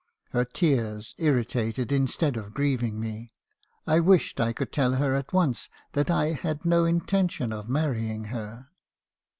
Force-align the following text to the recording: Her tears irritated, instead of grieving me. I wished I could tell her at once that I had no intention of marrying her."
Her 0.31 0.45
tears 0.45 1.13
irritated, 1.19 1.91
instead 1.91 2.35
of 2.35 2.55
grieving 2.55 2.99
me. 2.99 3.29
I 3.85 3.99
wished 3.99 4.39
I 4.39 4.51
could 4.51 4.71
tell 4.71 4.95
her 4.95 5.13
at 5.13 5.31
once 5.31 5.69
that 5.91 6.09
I 6.09 6.31
had 6.31 6.65
no 6.65 6.85
intention 6.85 7.53
of 7.53 7.69
marrying 7.69 8.23
her." 8.33 8.71